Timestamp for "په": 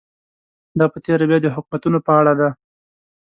0.93-0.97, 2.05-2.11